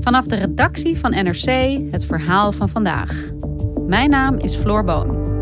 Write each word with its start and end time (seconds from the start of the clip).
Vanaf 0.00 0.24
de 0.24 0.36
redactie 0.36 0.98
van 0.98 1.10
NRC 1.10 1.78
het 1.90 2.04
verhaal 2.04 2.52
van 2.52 2.68
vandaag. 2.68 3.32
Mijn 3.86 4.10
naam 4.10 4.38
is 4.38 4.54
Floor 4.54 4.84
Boon. 4.84 5.32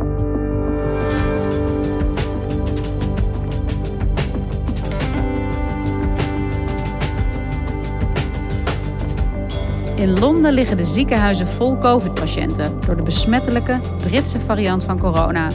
In 10.01 10.19
Londen 10.19 10.53
liggen 10.53 10.77
de 10.77 10.85
ziekenhuizen 10.85 11.47
vol 11.47 11.79
COVID-patiënten 11.79 12.81
door 12.87 12.97
de 12.97 13.03
besmettelijke 13.03 13.81
Britse 13.99 14.41
variant 14.41 14.85
van 14.85 14.99
corona. 14.99 15.49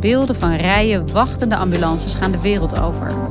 Beelden 0.00 0.36
van 0.36 0.54
rijen 0.54 1.12
wachtende 1.12 1.56
ambulances 1.56 2.14
gaan 2.14 2.30
de 2.30 2.40
wereld 2.40 2.80
over. 2.80 3.27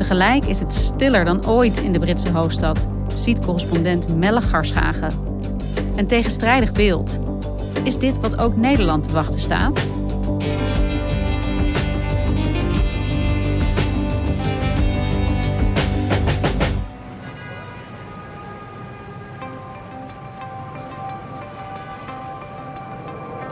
Tegelijk 0.00 0.44
is 0.44 0.58
het 0.58 0.74
stiller 0.74 1.24
dan 1.24 1.46
ooit 1.46 1.76
in 1.76 1.92
de 1.92 1.98
Britse 1.98 2.30
hoofdstad, 2.30 2.88
ziet 3.14 3.44
correspondent 3.44 4.16
Melle 4.16 4.40
Garschagen. 4.40 5.10
Een 5.96 6.06
tegenstrijdig 6.06 6.72
beeld. 6.72 7.18
Is 7.84 7.98
dit 7.98 8.20
wat 8.20 8.38
ook 8.38 8.56
Nederland 8.56 9.04
te 9.04 9.12
wachten 9.12 9.40
staat? 9.40 9.88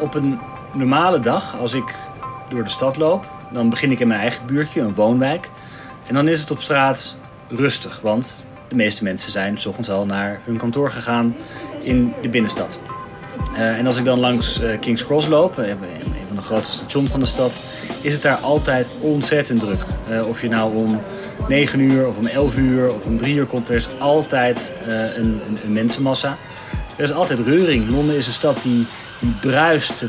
Op 0.01 0.15
een 0.15 0.39
normale 0.73 1.21
dag, 1.21 1.59
als 1.59 1.75
ik 1.75 1.95
door 2.49 2.63
de 2.63 2.71
stad 2.71 2.97
loop, 2.97 3.27
dan 3.51 3.69
begin 3.69 3.91
ik 3.91 4.01
in 4.01 4.09
mijn 4.09 4.21
eigen 4.21 4.47
buurtje, 4.47 4.81
een 4.81 4.95
woonwijk. 4.95 5.51
En 6.09 6.15
dan 6.15 6.29
is 6.29 6.41
het 6.41 6.51
op 6.51 6.61
straat 6.61 7.15
rustig, 7.49 8.01
want 8.01 8.45
de 8.69 8.75
meeste 8.75 9.05
mensen 9.05 9.33
zijn 9.33 9.59
s 9.59 9.67
ochtends 9.67 9.91
al 9.91 10.07
naar 10.07 10.41
hun 10.45 10.57
kantoor 10.57 10.91
gegaan 10.91 11.37
in 11.83 12.15
de 12.23 12.29
binnenstad. 12.29 12.81
Uh, 13.53 13.79
en 13.79 13.87
als 13.87 13.97
ik 13.97 14.05
dan 14.05 14.21
langs 14.21 14.61
uh, 14.61 14.79
King's 14.81 15.05
Cross 15.05 15.27
loop, 15.27 15.57
een 15.57 15.79
van 16.27 16.37
de 16.37 16.43
grootste 16.43 16.73
stations 16.73 17.11
van 17.11 17.21
de 17.21 17.27
stad, 17.27 17.61
is 18.01 18.13
het 18.13 18.23
daar 18.23 18.37
altijd 18.37 18.89
ontzettend 19.01 19.61
druk. 19.61 19.85
Of 20.29 20.41
je 20.41 20.49
nou 20.49 20.75
om 20.75 21.01
9 21.49 21.81
uur 21.81 22.07
of 22.07 22.17
om 22.17 22.27
11 22.27 22.57
uur 22.57 22.95
of 22.95 23.05
om 23.05 23.19
3 23.19 23.35
uur 23.35 23.47
komt, 23.47 23.69
er 23.69 23.75
is 23.75 23.89
altijd 23.99 24.73
een, 25.17 25.41
een, 25.65 25.73
mensenmassa. 25.73 26.37
Er 26.97 27.05
is 27.05 27.13
altijd 27.13 27.39
reuring. 27.39 27.91
Londen 27.91 28.17
is 28.17 28.27
een 28.27 28.33
stad 28.33 28.63
die, 28.63 28.87
die 29.21 29.35
bruist. 29.41 30.01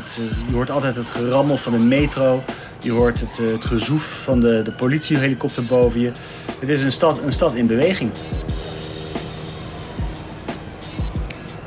Je 0.46 0.52
hoort 0.52 0.70
altijd 0.70 0.96
het 0.96 1.10
gerammel 1.10 1.56
van 1.56 1.72
de 1.72 1.78
metro. 1.78 2.42
Je 2.82 2.90
hoort 2.90 3.20
het, 3.20 3.38
het 3.38 3.64
gezoef 3.64 4.22
van 4.22 4.40
de, 4.40 4.62
de 4.62 4.72
politiehelikopter 4.72 5.64
boven 5.64 6.00
je. 6.00 6.12
Het 6.60 6.68
is 6.68 6.82
een 6.82 6.92
stad, 6.92 7.22
een 7.22 7.32
stad 7.32 7.54
in 7.54 7.66
beweging. 7.66 8.10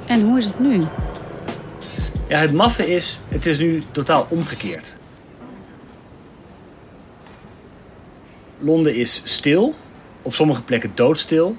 En 0.05 0.21
hoe 0.21 0.37
is 0.37 0.45
het 0.45 0.59
nu? 0.59 0.81
Ja, 2.27 2.37
het 2.37 2.53
maffe 2.53 2.93
is, 2.93 3.21
het 3.27 3.45
is 3.45 3.57
nu 3.57 3.81
totaal 3.91 4.27
omgekeerd. 4.29 4.97
Londen 8.59 8.95
is 8.95 9.21
stil, 9.23 9.75
op 10.21 10.33
sommige 10.33 10.61
plekken 10.61 10.91
doodstil. 10.95 11.55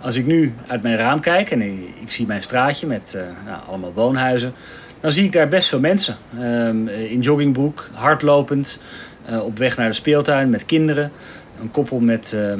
Als 0.00 0.16
ik 0.16 0.26
nu 0.26 0.54
uit 0.66 0.82
mijn 0.82 0.96
raam 0.96 1.20
kijk 1.20 1.50
en 1.50 1.62
ik 2.00 2.10
zie 2.10 2.26
mijn 2.26 2.42
straatje 2.42 2.86
met 2.86 3.14
uh, 3.16 3.22
nou, 3.44 3.62
allemaal 3.68 3.92
woonhuizen, 3.92 4.54
dan 5.00 5.10
zie 5.10 5.24
ik 5.24 5.32
daar 5.32 5.48
best 5.48 5.68
veel 5.68 5.80
mensen. 5.80 6.16
Um, 6.40 6.88
in 6.88 7.20
joggingbroek, 7.20 7.88
hardlopend, 7.92 8.80
uh, 9.30 9.44
op 9.44 9.58
weg 9.58 9.76
naar 9.76 9.88
de 9.88 9.94
speeltuin 9.94 10.50
met 10.50 10.66
kinderen. 10.66 11.12
Een 11.60 11.70
koppel 11.70 11.98
met 11.98 12.36
uh, 12.36 12.52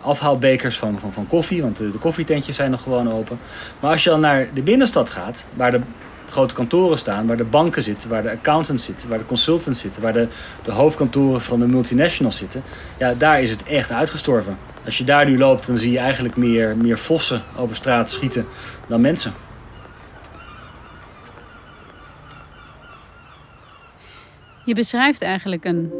afhaalbekers 0.00 0.78
van, 0.78 1.00
van, 1.00 1.12
van 1.12 1.26
koffie, 1.26 1.62
want 1.62 1.76
de, 1.76 1.90
de 1.90 1.98
koffietentjes 1.98 2.56
zijn 2.56 2.70
nog 2.70 2.82
gewoon 2.82 3.12
open. 3.12 3.38
Maar 3.80 3.90
als 3.90 4.04
je 4.04 4.10
dan 4.10 4.20
naar 4.20 4.48
de 4.54 4.62
binnenstad 4.62 5.10
gaat, 5.10 5.46
waar 5.54 5.70
de 5.70 5.80
grote 6.28 6.54
kantoren 6.54 6.98
staan, 6.98 7.26
waar 7.26 7.36
de 7.36 7.44
banken 7.44 7.82
zitten, 7.82 8.10
waar 8.10 8.22
de 8.22 8.30
accountants 8.30 8.84
zitten, 8.84 9.08
waar 9.08 9.18
de 9.18 9.24
consultants 9.24 9.80
zitten, 9.80 10.02
waar 10.02 10.12
de, 10.12 10.28
de 10.64 10.72
hoofdkantoren 10.72 11.40
van 11.40 11.60
de 11.60 11.66
multinationals 11.66 12.36
zitten, 12.36 12.62
ja, 12.98 13.14
daar 13.14 13.42
is 13.42 13.50
het 13.50 13.62
echt 13.62 13.90
uitgestorven. 13.90 14.58
Als 14.84 14.98
je 14.98 15.04
daar 15.04 15.26
nu 15.26 15.38
loopt, 15.38 15.66
dan 15.66 15.78
zie 15.78 15.92
je 15.92 15.98
eigenlijk 15.98 16.36
meer, 16.36 16.76
meer 16.76 16.98
vossen 16.98 17.42
over 17.56 17.76
straat 17.76 18.10
schieten 18.10 18.46
dan 18.86 19.00
mensen. 19.00 19.32
Je 24.66 24.74
beschrijft 24.74 25.22
eigenlijk 25.22 25.64
een 25.64 25.92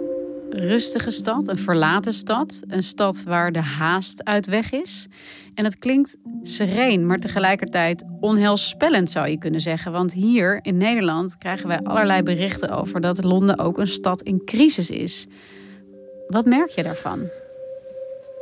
rustige 0.50 1.10
stad, 1.10 1.49
een 1.49 1.59
verlaten 1.59 2.12
stad. 2.12 2.62
Een 2.69 2.82
stad 2.82 3.22
waar 3.22 3.53
de 3.53 3.60
haast 3.60 4.25
uit 4.25 4.47
weg 4.47 4.72
is. 4.72 5.06
En 5.54 5.65
het 5.65 5.78
klinkt 5.78 6.16
sereen, 6.43 7.06
maar 7.06 7.19
tegelijkertijd 7.19 8.05
onheilspellend 8.21 9.10
zou 9.10 9.28
je 9.28 9.38
kunnen 9.38 9.60
zeggen. 9.60 9.93
Want 9.93 10.12
hier 10.12 10.59
in 10.62 10.76
Nederland 10.76 11.38
krijgen 11.38 11.69
wij 11.69 11.81
allerlei 11.82 12.22
berichten 12.22 12.71
over 12.71 13.00
dat 13.00 13.25
Londen 13.25 13.59
ook 13.59 13.78
een 13.78 13.88
stad 13.88 14.22
in 14.22 14.43
crisis 14.44 14.91
is. 14.91 15.26
Wat 16.28 16.44
merk 16.44 16.71
je 16.71 16.82
daarvan? 16.82 17.28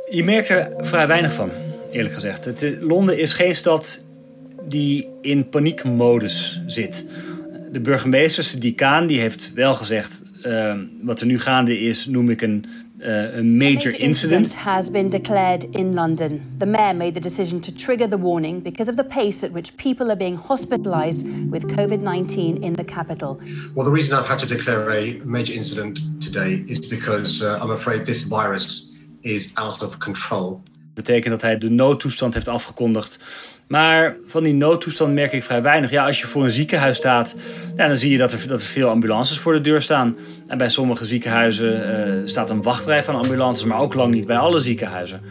Je 0.09 0.23
merkt 0.23 0.49
er 0.49 0.73
vrij 0.77 1.07
weinig 1.07 1.33
van, 1.33 1.49
eerlijk 1.91 2.13
gezegd. 2.13 2.45
Het, 2.45 2.63
eh, 2.63 2.81
Londen 2.81 3.17
is 3.17 3.33
geen 3.33 3.55
stad 3.55 4.05
die 4.67 5.09
in 5.21 5.49
paniekmodus 5.49 6.61
zit. 6.65 7.05
De 7.75 7.81
burgemeester, 7.81 8.59
die 8.59 8.73
Kaan, 8.73 9.07
die 9.07 9.19
heeft 9.19 9.51
wel 9.53 9.73
gezegd 9.73 10.23
uh, 10.45 10.73
wat 11.01 11.19
er 11.19 11.25
nu 11.25 11.39
gaande 11.39 11.79
is, 11.79 12.05
noem 12.05 12.29
ik 12.29 12.41
een, 12.41 12.65
uh, 12.99 13.35
een 13.35 13.57
major 13.57 13.99
incident. 13.99 14.55
has 14.55 14.91
been 14.91 15.09
declared 15.09 15.63
in 15.71 15.93
London. 15.93 16.41
The 16.57 16.65
mayor 16.65 16.95
made 16.95 17.11
the 17.11 17.19
decision 17.19 17.59
to 17.59 17.71
trigger 17.73 18.09
the 18.09 18.19
warning 18.19 18.63
because 18.63 18.89
of 18.89 18.95
the 18.95 19.03
pace 19.03 19.45
at 19.45 19.51
which 19.51 19.75
people 19.75 20.05
are 20.05 20.17
being 20.17 20.37
hospitalized 20.47 21.25
with 21.49 21.65
COVID-19 21.65 22.59
in 22.59 22.73
the 22.73 22.85
capital. 22.85 23.39
Well, 23.73 23.85
the 23.85 23.95
reason 23.95 24.17
I've 24.17 24.29
had 24.29 24.39
to 24.39 24.47
declare 24.55 24.89
a 24.91 25.19
major 25.25 25.53
incident 25.53 25.99
today 26.19 26.63
is 26.67 26.87
because 26.89 27.43
uh, 27.43 27.59
I'm 27.61 27.71
afraid 27.71 28.05
this 28.05 28.23
virus 28.23 28.93
is 29.21 29.51
out 29.55 29.81
of 29.81 29.97
control. 29.99 30.61
Betekent 30.95 31.33
dat 31.33 31.41
hij 31.41 31.57
de 31.57 31.69
noodtoestand 31.69 32.33
heeft 32.33 32.47
afgekondigd. 32.47 33.19
Maar 33.67 34.15
van 34.27 34.43
die 34.43 34.53
noodtoestand 34.53 35.13
merk 35.13 35.33
ik 35.33 35.43
vrij 35.43 35.61
weinig. 35.61 35.89
Ja, 35.89 36.05
als 36.05 36.19
je 36.19 36.27
voor 36.27 36.43
een 36.43 36.49
ziekenhuis 36.49 36.97
staat, 36.97 37.35
dan 37.75 37.97
zie 37.97 38.11
je 38.11 38.17
dat 38.17 38.33
er, 38.33 38.47
dat 38.47 38.61
er 38.61 38.67
veel 38.67 38.89
ambulances 38.89 39.37
voor 39.37 39.53
de 39.53 39.61
deur 39.61 39.81
staan. 39.81 40.15
En 40.47 40.57
bij 40.57 40.69
sommige 40.69 41.05
ziekenhuizen 41.05 42.19
uh, 42.19 42.27
staat 42.27 42.49
een 42.49 42.61
wachtrij 42.61 43.03
van 43.03 43.15
ambulances, 43.15 43.65
maar 43.65 43.79
ook 43.79 43.93
lang 43.93 44.13
niet 44.13 44.27
bij 44.27 44.37
alle 44.37 44.59
ziekenhuizen. 44.59 45.21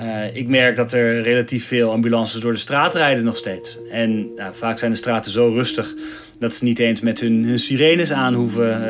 Uh, 0.00 0.36
ik 0.36 0.48
merk 0.48 0.76
dat 0.76 0.92
er 0.92 1.22
relatief 1.22 1.66
veel 1.66 1.90
ambulances 1.90 2.40
door 2.40 2.52
de 2.52 2.58
straat 2.58 2.94
rijden 2.94 3.24
nog 3.24 3.36
steeds. 3.36 3.78
En 3.90 4.30
vaak 4.52 4.78
zijn 4.78 4.90
de 4.90 4.96
straten 4.96 5.32
zo 5.32 5.48
rustig 5.48 5.94
dat 6.38 6.54
ze 6.54 6.64
niet 6.64 6.78
eens 6.78 7.00
met 7.00 7.20
hun, 7.20 7.44
hun 7.44 7.58
sirenes 7.58 8.12
aan 8.12 8.34
hoeven 8.34 8.68
uh, 8.68 8.82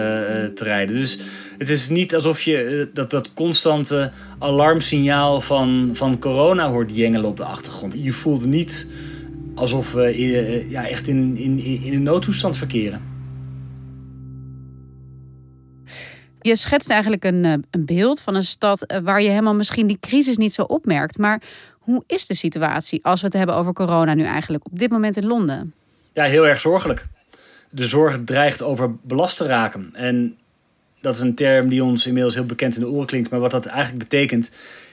te 0.55 0.65
rijden. 0.65 0.97
Dus 0.97 1.19
het 1.61 1.71
is 1.71 1.89
niet 1.89 2.15
alsof 2.15 2.43
je 2.43 2.65
uh, 2.65 2.87
dat, 2.95 3.11
dat 3.11 3.33
constante 3.33 4.13
alarmsignaal 4.39 5.41
van, 5.41 5.91
van 5.93 6.19
corona 6.19 6.69
hoort 6.69 6.97
jengelen 6.97 7.31
op 7.31 7.37
de 7.37 7.45
achtergrond. 7.45 7.95
Je 7.97 8.13
voelt 8.13 8.45
niet 8.45 8.91
alsof 9.55 9.93
we 9.93 10.19
uh, 10.19 10.71
ja, 10.71 10.89
echt 10.89 11.09
in, 11.09 11.37
in, 11.37 11.59
in 11.59 11.93
een 11.93 12.03
noodtoestand 12.03 12.57
verkeren. 12.57 13.03
Je 16.41 16.57
schetst 16.57 16.91
eigenlijk 16.91 17.25
een, 17.25 17.45
een 17.45 17.85
beeld 17.85 18.21
van 18.21 18.35
een 18.35 18.43
stad 18.43 18.95
waar 19.03 19.23
je 19.23 19.29
helemaal 19.29 19.55
misschien 19.55 19.87
die 19.87 19.99
crisis 20.01 20.37
niet 20.37 20.53
zo 20.53 20.63
opmerkt. 20.63 21.19
Maar 21.19 21.43
hoe 21.79 22.05
is 22.07 22.27
de 22.27 22.35
situatie 22.35 23.05
als 23.05 23.21
we 23.21 23.27
het 23.27 23.37
hebben 23.37 23.55
over 23.55 23.73
corona 23.73 24.15
nu 24.15 24.25
eigenlijk 24.25 24.65
op 24.67 24.79
dit 24.79 24.91
moment 24.91 25.17
in 25.17 25.27
Londen? 25.27 25.75
Ja, 26.13 26.25
heel 26.25 26.47
erg 26.47 26.61
zorgelijk 26.61 27.07
de 27.71 27.85
zorg 27.85 28.19
dreigt 28.25 28.63
overbelast 28.63 29.37
te 29.37 29.47
raken. 29.47 29.91
En 29.93 30.39
dat 31.01 31.15
is 31.15 31.21
een 31.21 31.35
term 31.35 31.69
die 31.69 31.85
ons 31.85 32.07
inmiddels 32.07 32.35
heel 32.35 32.45
bekend 32.45 32.75
in 32.75 32.81
de 32.81 32.89
oren 32.89 33.07
klinkt. 33.07 33.31
Maar 33.31 33.41
wat 33.41 33.51
dat 33.51 33.67
eigenlijk 33.67 33.99
betekent, 33.99 34.51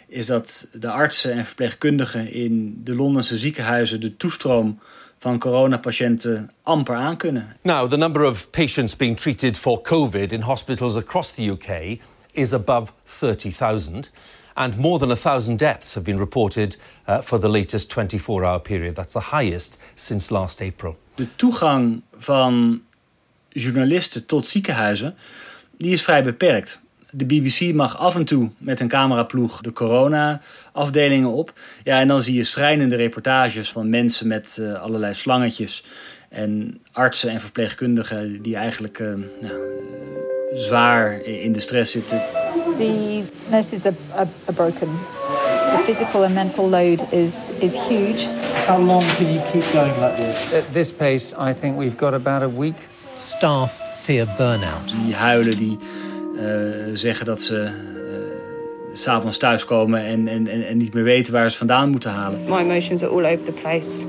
is 0.08 0.26
dat 0.26 0.68
de 0.74 0.90
artsen 0.90 1.34
en 1.34 1.46
verpleegkundigen 1.46 2.32
in 2.32 2.82
de 2.84 2.96
Londense 2.96 3.38
ziekenhuizen 3.38 4.02
de 4.02 4.18
toestroom 4.18 4.80
van 5.20 5.40
coronapatiënten 5.40 6.52
amper 6.64 6.96
aankunnen. 6.96 7.56
Now, 7.62 7.90
the 7.90 7.98
number 7.98 8.26
of 8.26 8.50
patients 8.50 8.96
being 8.96 9.18
treated 9.18 9.58
for 9.58 9.82
COVID 9.82 10.32
in 10.32 10.42
hospitals 10.42 10.96
across 10.96 11.34
the 11.34 11.50
UK 11.50 12.00
is 12.32 12.54
above 12.54 12.92
30,000. 13.06 14.12
And 14.54 14.78
more 14.78 15.00
than 15.00 15.10
1,000 15.10 15.58
deaths 15.58 15.94
have 15.94 16.06
been 16.06 16.18
reported 16.18 16.78
uh, 17.08 17.22
for 17.22 17.40
the 17.40 17.50
latest 17.50 17.90
24 17.90 18.46
hour 18.46 18.60
period. 18.60 18.96
That's 18.96 19.14
the 19.14 19.36
highest 19.38 19.78
since 19.96 20.34
last 20.34 20.62
April. 20.62 20.98
De 21.16 21.28
toegang 21.36 22.02
van 22.18 22.82
journalisten 23.50 24.26
tot 24.26 24.48
ziekenhuizen 24.48 25.16
die 25.78 25.94
is 25.94 26.04
vrij 26.04 26.24
beperkt. 26.24 26.82
De 27.10 27.26
BBC 27.26 27.74
mag 27.76 27.98
af 27.98 28.16
en 28.16 28.26
toe 28.26 28.50
met 28.58 28.80
een 28.80 28.88
cameraploeg 28.88 29.62
de 29.62 29.74
corona-afdelingen 29.74 31.32
op. 31.32 31.54
Ja, 31.84 32.00
en 32.00 32.08
dan 32.08 32.22
zie 32.22 32.36
je 32.36 32.44
schrijnende 32.44 32.96
reportages 32.96 33.72
van 33.72 33.90
mensen 33.90 34.28
met 34.28 34.58
uh, 34.60 34.82
allerlei 34.82 35.14
slangetjes. 35.14 35.84
En 36.30 36.82
artsen 36.92 37.30
en 37.30 37.40
verpleegkundigen 37.40 38.42
die 38.42 38.56
eigenlijk 38.56 39.00
uh, 39.00 39.14
nou, 39.42 39.60
zwaar 40.54 41.22
in 41.22 41.52
de 41.52 41.60
stress 41.60 41.92
zitten. 41.92 42.22
The 42.78 43.24
nurses 43.50 43.86
are, 43.86 43.96
are, 44.12 44.28
are 44.46 44.54
broken. 44.54 44.90
The 45.72 45.84
physical 45.86 46.24
and 46.24 46.34
mental 46.34 46.70
load 46.70 47.02
is, 47.12 47.36
is 47.60 47.88
huge. 47.88 48.28
How 48.66 48.86
long 48.86 49.04
can 49.16 49.34
you 49.34 49.42
keep 49.52 49.64
going 49.64 49.94
like 50.00 50.16
this? 50.16 50.54
At 50.54 50.74
this 50.74 50.92
pace, 50.92 51.34
I 51.50 51.54
think 51.54 51.78
we've 51.78 51.98
got 51.98 52.14
about 52.14 52.42
a 52.42 52.50
week. 52.50 52.76
Staff 53.16 53.87
fear 54.08 54.28
burnout. 54.38 54.94
Die 55.06 55.16
huilen, 55.16 55.58
die 55.58 55.78
uh, 56.36 56.42
zeggen 56.94 57.26
dat 57.26 57.42
ze 57.42 57.56
uh, 57.56 57.72
s'avonds 58.94 59.38
thuiskomen 59.38 60.06
en, 60.06 60.28
en, 60.28 60.68
en 60.68 60.78
niet 60.78 60.94
meer 60.94 61.04
weten 61.04 61.34
waar 61.34 61.52
ze 61.52 61.58
vandaan 61.58 61.90
moeten 61.90 62.12
halen. 62.12 62.40
My 62.44 62.58
emotions 62.58 63.04
are 63.04 63.12
all 63.12 63.26
over 63.26 63.46
the 63.46 63.52
place. 63.62 64.06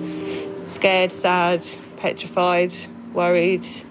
Scared, 0.65 1.13
sad, 1.13 1.79
petrified, 2.03 2.89
worried. 3.13 3.85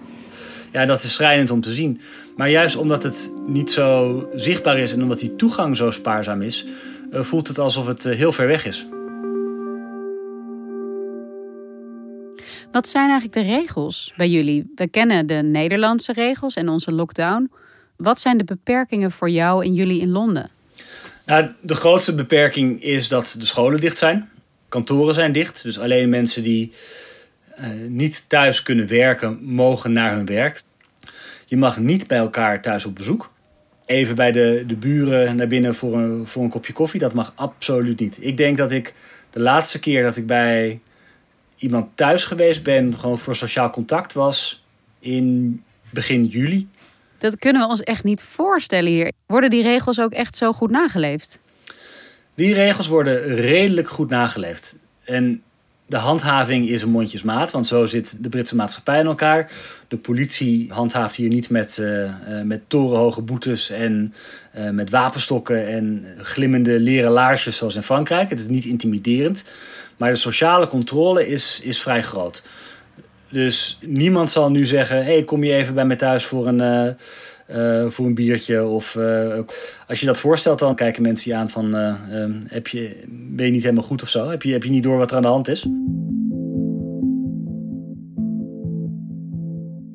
Ja, 0.72 0.84
dat 0.84 1.02
is 1.02 1.14
schrijnend 1.14 1.50
om 1.50 1.60
te 1.60 1.72
zien. 1.72 2.00
Maar 2.36 2.50
juist 2.50 2.76
omdat 2.76 3.02
het 3.02 3.32
niet 3.46 3.70
zo 3.70 4.28
zichtbaar 4.34 4.78
is 4.78 4.92
en 4.92 5.02
omdat 5.02 5.18
die 5.18 5.36
toegang 5.36 5.76
zo 5.76 5.90
spaarzaam 5.90 6.42
is, 6.42 6.66
uh, 7.12 7.20
voelt 7.20 7.48
het 7.48 7.58
alsof 7.58 7.86
het 7.86 8.04
heel 8.04 8.32
ver 8.32 8.46
weg 8.46 8.66
is. 8.66 8.86
Wat 12.72 12.88
zijn 12.88 13.10
eigenlijk 13.10 13.46
de 13.46 13.54
regels 13.54 14.12
bij 14.16 14.28
jullie? 14.28 14.72
We 14.74 14.88
kennen 14.88 15.26
de 15.26 15.34
Nederlandse 15.34 16.12
regels 16.12 16.54
en 16.54 16.68
onze 16.68 16.92
lockdown. 16.92 17.50
Wat 17.96 18.20
zijn 18.20 18.38
de 18.38 18.44
beperkingen 18.44 19.10
voor 19.10 19.30
jou 19.30 19.64
en 19.64 19.74
jullie 19.74 20.00
in 20.00 20.10
Londen? 20.10 20.50
Nou, 21.26 21.52
de 21.60 21.74
grootste 21.74 22.14
beperking 22.14 22.82
is 22.82 23.08
dat 23.08 23.34
de 23.38 23.44
scholen 23.44 23.80
dicht 23.80 23.98
zijn. 23.98 24.28
Kantoren 24.68 25.14
zijn 25.14 25.32
dicht. 25.32 25.62
Dus 25.62 25.78
alleen 25.78 26.08
mensen 26.08 26.42
die 26.42 26.72
uh, 27.60 27.66
niet 27.88 28.28
thuis 28.28 28.62
kunnen 28.62 28.88
werken, 28.88 29.38
mogen 29.42 29.92
naar 29.92 30.14
hun 30.14 30.26
werk. 30.26 30.62
Je 31.44 31.56
mag 31.56 31.78
niet 31.78 32.06
bij 32.06 32.18
elkaar 32.18 32.62
thuis 32.62 32.84
op 32.84 32.94
bezoek. 32.94 33.30
Even 33.84 34.14
bij 34.14 34.32
de, 34.32 34.64
de 34.66 34.76
buren 34.76 35.36
naar 35.36 35.46
binnen 35.46 35.74
voor 35.74 35.98
een, 35.98 36.26
voor 36.26 36.42
een 36.42 36.50
kopje 36.50 36.72
koffie. 36.72 37.00
Dat 37.00 37.14
mag 37.14 37.32
absoluut 37.34 38.00
niet. 38.00 38.18
Ik 38.20 38.36
denk 38.36 38.56
dat 38.56 38.70
ik 38.70 38.94
de 39.30 39.40
laatste 39.40 39.78
keer 39.78 40.02
dat 40.02 40.16
ik 40.16 40.26
bij 40.26 40.80
iemand 41.58 41.96
thuis 41.96 42.24
geweest 42.24 42.62
ben, 42.62 42.98
gewoon 42.98 43.18
voor 43.18 43.36
sociaal 43.36 43.70
contact 43.70 44.12
was 44.12 44.64
in 44.98 45.62
begin 45.90 46.24
juli. 46.24 46.68
Dat 47.18 47.38
kunnen 47.38 47.62
we 47.62 47.68
ons 47.68 47.82
echt 47.82 48.04
niet 48.04 48.22
voorstellen 48.22 48.92
hier. 48.92 49.12
Worden 49.26 49.50
die 49.50 49.62
regels 49.62 50.00
ook 50.00 50.12
echt 50.12 50.36
zo 50.36 50.52
goed 50.52 50.70
nageleefd? 50.70 51.38
Die 52.34 52.54
regels 52.54 52.86
worden 52.86 53.34
redelijk 53.34 53.88
goed 53.88 54.10
nageleefd. 54.10 54.78
En 55.04 55.42
de 55.88 55.96
handhaving 55.96 56.68
is 56.68 56.82
een 56.82 56.90
mondjesmaat, 56.90 57.50
want 57.50 57.66
zo 57.66 57.86
zit 57.86 58.16
de 58.20 58.28
Britse 58.28 58.56
maatschappij 58.56 58.98
in 58.98 59.06
elkaar. 59.06 59.50
De 59.88 59.96
politie 59.96 60.72
handhaaft 60.72 61.16
hier 61.16 61.28
niet 61.28 61.50
met, 61.50 61.78
uh, 61.80 62.02
uh, 62.02 62.10
met 62.44 62.60
torenhoge 62.66 63.22
boetes 63.22 63.70
en 63.70 64.14
uh, 64.56 64.70
met 64.70 64.90
wapenstokken 64.90 65.68
en 65.68 66.06
glimmende 66.18 66.80
leren 66.80 67.10
laarsjes 67.10 67.56
zoals 67.56 67.74
in 67.74 67.82
Frankrijk. 67.82 68.30
Het 68.30 68.40
is 68.40 68.48
niet 68.48 68.64
intimiderend. 68.64 69.44
Maar 69.96 70.10
de 70.10 70.16
sociale 70.16 70.66
controle 70.66 71.28
is, 71.28 71.60
is 71.62 71.82
vrij 71.82 72.02
groot. 72.02 72.42
Dus 73.28 73.78
niemand 73.86 74.30
zal 74.30 74.50
nu 74.50 74.64
zeggen: 74.64 75.04
hey, 75.04 75.24
kom 75.24 75.44
je 75.44 75.54
even 75.54 75.74
bij 75.74 75.84
mij 75.84 75.96
thuis 75.96 76.24
voor 76.24 76.46
een, 76.46 76.96
uh, 77.50 77.86
voor 77.86 78.06
een 78.06 78.14
biertje? 78.14 78.64
Of 78.64 78.94
uh, 78.94 79.38
als 79.86 80.00
je 80.00 80.06
dat 80.06 80.18
voorstelt, 80.18 80.58
dan 80.58 80.74
kijken 80.74 81.02
mensen 81.02 81.30
je 81.30 81.36
aan 81.36 81.48
van: 81.48 81.74
heb 82.46 82.68
je, 82.68 83.02
ben 83.08 83.46
je 83.46 83.52
niet 83.52 83.62
helemaal 83.62 83.84
goed 83.84 84.02
of 84.02 84.08
zo? 84.08 84.28
Heb 84.28 84.42
je, 84.42 84.52
heb 84.52 84.62
je 84.62 84.70
niet 84.70 84.82
door 84.82 84.98
wat 84.98 85.10
er 85.10 85.16
aan 85.16 85.22
de 85.22 85.28
hand 85.28 85.48
is? 85.48 85.66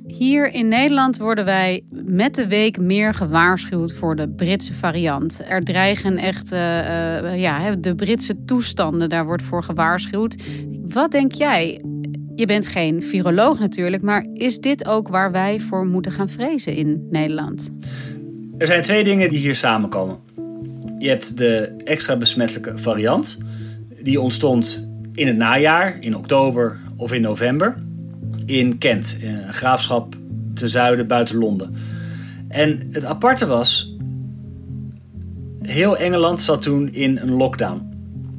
Hier 0.07 0.51
in 0.51 0.67
Nederland 0.67 1.17
worden 1.17 1.45
wij 1.45 1.83
met 2.05 2.35
de 2.35 2.47
week 2.47 2.77
meer 2.77 3.13
gewaarschuwd 3.13 3.93
voor 3.93 4.15
de 4.15 4.29
Britse 4.29 4.73
variant. 4.73 5.41
Er 5.47 5.61
dreigen 5.61 6.17
echt 6.17 6.49
ja, 7.35 7.75
de 7.75 7.95
Britse 7.95 8.43
toestanden, 8.45 9.09
daar 9.09 9.25
wordt 9.25 9.43
voor 9.43 9.63
gewaarschuwd. 9.63 10.43
Wat 10.85 11.11
denk 11.11 11.33
jij? 11.33 11.81
Je 12.35 12.45
bent 12.45 12.67
geen 12.67 13.03
viroloog 13.03 13.59
natuurlijk, 13.59 14.03
maar 14.03 14.25
is 14.33 14.59
dit 14.59 14.85
ook 14.85 15.07
waar 15.07 15.31
wij 15.31 15.59
voor 15.59 15.85
moeten 15.85 16.11
gaan 16.11 16.29
vrezen 16.29 16.75
in 16.75 17.07
Nederland? 17.11 17.69
Er 18.57 18.67
zijn 18.67 18.81
twee 18.81 19.03
dingen 19.03 19.29
die 19.29 19.39
hier 19.39 19.55
samenkomen. 19.55 20.17
Je 20.99 21.09
hebt 21.09 21.37
de 21.37 21.75
extra 21.83 22.15
besmettelijke 22.15 22.77
variant. 22.77 23.37
Die 24.01 24.21
ontstond 24.21 24.89
in 25.13 25.27
het 25.27 25.37
najaar, 25.37 25.97
in 25.99 26.15
oktober 26.15 26.79
of 26.95 27.13
in 27.13 27.21
november 27.21 27.75
in 28.45 28.77
Kent, 28.77 29.17
een 29.21 29.53
graafschap 29.53 30.15
ten 30.53 30.69
zuiden 30.69 31.07
buiten 31.07 31.37
Londen. 31.37 31.75
En 32.47 32.87
het 32.91 33.05
aparte 33.05 33.45
was, 33.45 33.95
heel 35.61 35.97
Engeland 35.97 36.39
zat 36.39 36.61
toen 36.61 36.93
in 36.93 37.17
een 37.17 37.31
lockdown. 37.31 37.91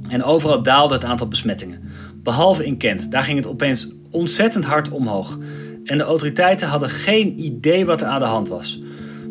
En 0.09 0.23
overal 0.23 0.63
daalde 0.63 0.95
het 0.95 1.05
aantal 1.05 1.29
besmettingen. 1.29 1.83
Behalve 2.25 2.67
in 2.67 2.77
Kent, 2.77 3.11
daar 3.11 3.23
ging 3.23 3.37
het 3.37 3.47
opeens 3.47 3.93
ontzettend 4.11 4.65
hard 4.65 4.91
omhoog. 4.91 5.39
En 5.85 5.99
de 5.99 6.05
autoriteiten 6.05 6.69
hadden 6.69 6.91
geen 6.91 7.45
idee 7.45 7.87
wat 7.87 8.01
er 8.01 8.07
aan 8.07 8.19
de 8.19 8.25
hand 8.25 8.49
was. 8.49 8.83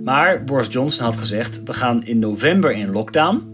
Maar 0.03 0.43
Boris 0.43 0.67
Johnson 0.69 1.05
had 1.05 1.17
gezegd: 1.17 1.63
we 1.63 1.73
gaan 1.73 2.05
in 2.05 2.19
november 2.19 2.71
in 2.71 2.91
lockdown. 2.91 3.51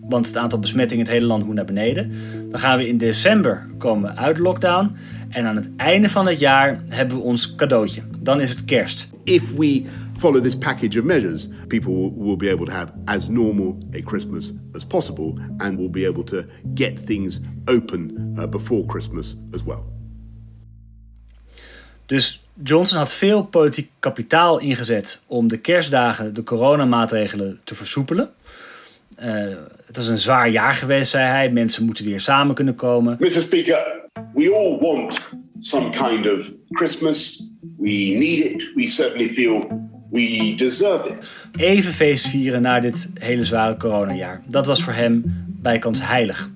Want 0.00 0.26
het 0.26 0.36
aantal 0.36 0.58
besmettingen 0.58 1.04
in 1.04 1.10
het 1.10 1.20
hele 1.20 1.32
land 1.32 1.46
moet 1.46 1.54
naar 1.54 1.64
beneden. 1.64 2.12
Dan 2.50 2.60
gaan 2.60 2.78
we 2.78 2.88
in 2.88 2.98
december 2.98 3.66
komen 3.78 4.16
uit 4.16 4.38
lockdown. 4.38 4.96
En 5.28 5.46
aan 5.46 5.56
het 5.56 5.70
einde 5.76 6.08
van 6.08 6.26
het 6.26 6.38
jaar 6.38 6.82
hebben 6.88 7.16
we 7.16 7.22
ons 7.22 7.54
cadeautje. 7.54 8.02
Dan 8.18 8.40
is 8.40 8.50
het 8.50 8.64
kerst. 8.64 9.10
If 9.24 9.42
we 9.56 9.84
follow 10.20 10.40
this 10.40 10.54
package 10.54 10.98
of 10.98 11.04
measures, 11.04 11.48
people 11.68 12.12
will 12.14 12.36
be 12.36 12.50
able 12.50 12.66
to 12.66 12.72
have 12.72 12.92
as 13.04 13.28
normal 13.28 13.78
a 13.94 14.02
Christmas 14.02 14.52
as 14.74 14.84
possible 14.84 15.38
and 15.58 15.78
will 15.78 15.90
be 15.90 16.06
able 16.06 16.24
to 16.24 16.44
get 16.74 17.06
things 17.06 17.40
open 17.66 18.34
uh, 18.38 18.46
before 18.46 18.84
Christmas 18.86 19.36
as 19.52 19.62
well. 19.62 19.84
Dus 22.06 22.42
Johnson 22.62 22.98
had 22.98 23.12
veel 23.12 23.44
politiek 23.44 23.90
kapitaal 23.98 24.58
ingezet 24.58 25.22
om 25.26 25.48
de 25.48 25.58
kerstdagen 25.58 26.34
de 26.34 26.42
coronamaatregelen 26.42 27.60
te 27.64 27.74
versoepelen. 27.74 28.30
Uh, 29.22 29.26
het 29.86 29.96
was 29.96 30.08
een 30.08 30.18
zwaar 30.18 30.48
jaar 30.48 30.74
geweest, 30.74 31.10
zei 31.10 31.24
hij. 31.24 31.50
Mensen 31.50 31.84
moeten 31.84 32.04
weer 32.04 32.20
samen 32.20 32.54
kunnen 32.54 32.74
komen. 32.74 33.16
Mr. 33.18 33.30
Speaker, 33.30 34.08
we 34.34 34.54
all 34.54 34.78
want 34.80 35.20
some 35.58 35.90
kind 35.90 36.26
of 36.38 36.50
Christmas. 36.68 37.44
We 37.78 37.90
need 38.18 38.44
it. 38.44 38.70
We 38.74 38.86
certainly 38.86 39.28
feel 39.28 39.88
we 40.10 40.54
deserve 40.56 41.08
it. 41.08 41.30
Even 41.56 41.92
feest 41.92 42.26
vieren 42.26 42.62
na 42.62 42.80
dit 42.80 43.10
hele 43.14 43.44
zware 43.44 43.76
coronajaar. 43.76 44.42
Dat 44.46 44.66
was 44.66 44.82
voor 44.82 44.92
hem 44.92 45.22
bijkans 45.46 46.06
heilig. 46.06 46.50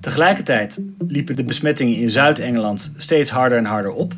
Tegelijkertijd 0.00 0.80
liepen 1.08 1.36
de 1.36 1.44
besmettingen 1.44 1.96
in 1.96 2.10
Zuid-Engeland 2.10 2.92
steeds 2.96 3.30
harder 3.30 3.58
en 3.58 3.64
harder 3.64 3.92
op. 3.92 4.12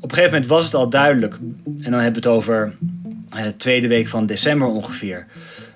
Op 0.00 0.10
een 0.10 0.16
gegeven 0.16 0.32
moment 0.32 0.46
was 0.50 0.64
het 0.64 0.74
al 0.74 0.88
duidelijk, 0.88 1.34
en 1.64 1.90
dan 1.90 2.00
hebben 2.00 2.22
we 2.22 2.28
het 2.28 2.36
over 2.36 2.74
de 3.30 3.36
eh, 3.36 3.46
tweede 3.56 3.88
week 3.88 4.08
van 4.08 4.26
december 4.26 4.68
ongeveer, 4.68 5.26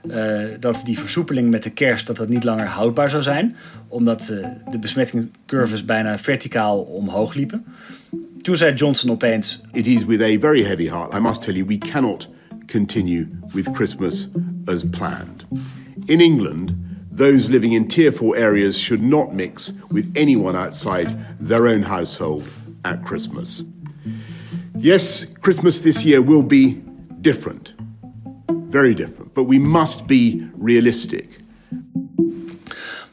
uh, 0.04 0.44
dat 0.60 0.82
die 0.84 0.98
versoepeling 0.98 1.50
met 1.50 1.62
de 1.62 1.70
kerst 1.70 2.06
dat 2.06 2.16
dat 2.16 2.28
niet 2.28 2.44
langer 2.44 2.66
houdbaar 2.66 3.10
zou 3.10 3.22
zijn, 3.22 3.56
omdat 3.88 4.28
uh, 4.32 4.46
de 4.70 4.78
besmettingscurves 4.78 5.84
bijna 5.84 6.18
verticaal 6.18 6.80
omhoog 6.80 7.34
liepen. 7.34 7.64
Toen 8.42 8.56
zei 8.56 8.74
Johnson 8.74 9.10
opeens: 9.10 9.60
It 9.72 9.86
is 9.86 10.04
with 10.04 10.20
a 10.20 10.36
very 10.36 10.62
heavy 10.62 10.88
heart, 10.88 11.14
I 11.14 11.18
must 11.18 11.42
tell 11.42 11.54
you, 11.54 11.66
we 11.66 11.78
cannot 11.78 12.28
continue 12.66 13.26
with 13.54 13.72
Christmas 13.72 14.28
as 14.66 14.84
planned. 14.84 15.44
In 16.06 16.20
England, 16.20 16.72
those 17.16 17.50
living 17.50 17.72
in 17.72 17.86
tier 17.86 18.12
4 18.12 18.36
areas 18.36 18.78
should 18.78 19.02
not 19.02 19.32
mix 19.32 19.72
with 19.90 20.06
anyone 20.14 20.58
outside 20.58 21.08
their 21.48 21.66
own 21.66 21.82
household 21.82 22.42
at 22.82 23.04
Christmas. 23.04 23.64
Yes, 24.80 25.26
Christmas 25.40 25.80
this 25.80 26.04
year 26.04 26.22
will 26.22 26.42
be 26.42 26.80
different. 27.20 27.74
Very 28.70 28.94
different. 28.94 29.34
But 29.34 29.48
we 29.48 29.58
must 29.58 30.06
be 30.06 30.48
realistic. 30.62 31.26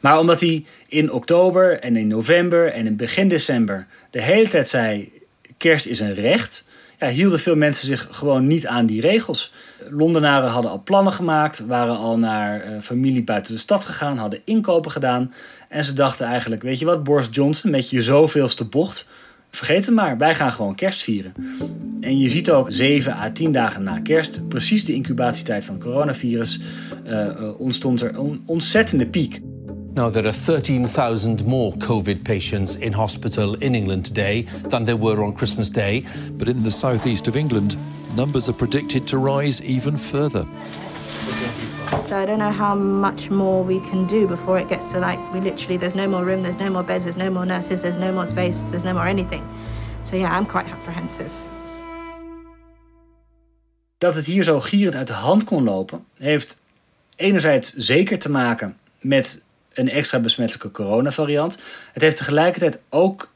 Maar 0.00 0.18
omdat 0.18 0.40
hij 0.40 0.64
in 0.88 1.12
oktober 1.12 1.80
en 1.80 1.96
in 1.96 2.08
november 2.08 2.72
en 2.72 2.86
in 2.86 2.96
begin 2.96 3.28
december 3.28 3.86
de 4.10 4.22
hele 4.22 4.48
tijd 4.48 4.68
zei: 4.68 5.12
kerst 5.56 5.86
is 5.86 6.00
een 6.00 6.14
recht. 6.14 6.66
ja, 6.98 7.08
hielden 7.08 7.38
veel 7.38 7.56
mensen 7.56 7.86
zich 7.86 8.08
gewoon 8.10 8.46
niet 8.46 8.66
aan 8.66 8.86
die 8.86 9.00
regels. 9.00 9.52
Londenaren 9.90 10.50
hadden 10.50 10.70
al 10.70 10.82
plannen 10.84 11.12
gemaakt, 11.12 11.66
waren 11.66 11.96
al 11.96 12.18
naar 12.18 12.66
uh, 12.66 12.80
familie 12.80 13.24
buiten 13.24 13.54
de 13.54 13.60
stad 13.60 13.84
gegaan, 13.84 14.16
hadden 14.16 14.40
inkopen 14.44 14.90
gedaan. 14.90 15.32
En 15.68 15.84
ze 15.84 15.92
dachten 15.92 16.26
eigenlijk, 16.26 16.62
weet 16.62 16.78
je 16.78 16.84
wat, 16.84 17.04
Boris 17.04 17.28
Johnson 17.30 17.70
met 17.70 17.90
je 17.90 18.00
zoveelste 18.00 18.64
bocht, 18.64 19.08
vergeet 19.50 19.86
het 19.86 19.94
maar, 19.94 20.18
wij 20.18 20.34
gaan 20.34 20.52
gewoon 20.52 20.74
kerst 20.74 21.02
vieren. 21.02 21.32
En 22.00 22.18
je 22.18 22.28
ziet 22.28 22.50
ook 22.50 22.66
7 22.68 23.12
à 23.12 23.30
10 23.32 23.52
dagen 23.52 23.82
na 23.82 24.00
kerst, 24.00 24.48
precies 24.48 24.84
de 24.84 24.94
incubatietijd 24.94 25.64
van 25.64 25.74
het 25.74 25.84
coronavirus, 25.84 26.60
uh, 27.06 27.60
ontstond 27.60 28.00
er 28.00 28.14
een 28.14 28.42
ontzettende 28.46 29.06
piek. 29.06 29.40
Now, 29.96 30.10
there 30.10 30.26
are 30.26 30.30
13,000 30.30 31.46
more 31.46 31.72
COVID 31.72 32.22
patients 32.22 32.76
in 32.76 32.92
hospital 32.92 33.54
in 33.54 33.74
England 33.74 34.04
today 34.04 34.42
than 34.68 34.84
there 34.84 34.96
were 34.98 35.24
on 35.24 35.32
Christmas 35.32 35.70
Day. 35.70 36.04
But 36.32 36.48
in 36.48 36.62
the 36.64 36.70
southeast 36.70 37.28
of 37.28 37.34
England, 37.34 37.78
numbers 38.14 38.46
are 38.46 38.52
predicted 38.52 39.06
to 39.06 39.16
rise 39.16 39.62
even 39.62 39.96
further. 39.96 40.46
So 42.08 42.18
I 42.18 42.26
don't 42.26 42.38
know 42.38 42.52
how 42.52 42.74
much 42.74 43.30
more 43.30 43.64
we 43.64 43.80
can 43.80 44.06
do 44.06 44.26
before 44.26 44.58
it 44.58 44.68
gets 44.68 44.92
to 44.92 44.98
like 44.98 45.18
we 45.32 45.40
literally 45.40 45.78
there's 45.78 45.94
no 45.94 46.06
more 46.06 46.26
room, 46.26 46.42
there's 46.42 46.58
no 46.58 46.70
more 46.70 46.84
beds, 46.84 47.04
there's 47.04 47.16
no 47.16 47.30
more 47.30 47.46
nurses, 47.46 47.80
there's 47.80 47.96
no 47.96 48.12
more 48.12 48.26
space, 48.26 48.60
there's 48.70 48.84
no 48.84 48.92
more 48.92 49.08
anything. 49.08 49.42
So 50.04 50.16
yeah, 50.16 50.38
I'm 50.38 50.46
quite 50.46 50.66
apprehensive. 50.70 51.30
Dat 53.98 54.14
het 54.14 54.26
hier 54.26 54.44
zo 54.44 54.60
gierend 54.60 54.94
uit 54.94 55.06
de 55.06 55.12
hand 55.12 55.44
kon 55.44 55.64
lopen, 55.64 56.04
heeft 56.18 56.56
enerzijds 57.16 57.72
zeker 57.72 58.18
te 58.18 58.30
maken 58.30 58.76
met 59.00 59.44
een 59.76 59.90
extra 59.90 60.18
besmettelijke 60.18 60.70
coronavariant. 60.70 61.58
Het 61.92 62.02
heeft 62.02 62.16
tegelijkertijd 62.16 62.80
ook 62.88 63.28